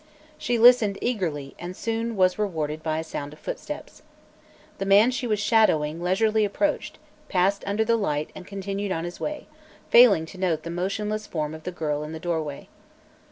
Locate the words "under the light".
7.67-8.31